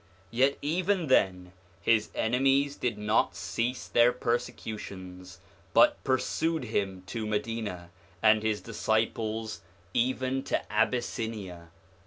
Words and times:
Yet 0.31 0.57
even 0.63 1.05
then 1.09 1.51
his 1.79 2.09
enemies 2.15 2.75
did 2.75 2.97
not 2.97 3.35
cease 3.35 3.87
their 3.87 4.11
persecutions, 4.11 5.39
but 5.75 6.03
pursued 6.03 6.63
him 6.63 7.03
to 7.05 7.27
Madina, 7.27 7.91
and 8.19 8.41
his 8.41 8.61
disciples 8.61 9.61
even 9.93 10.41
to 10.45 10.73
Abyssinia. 10.73 11.69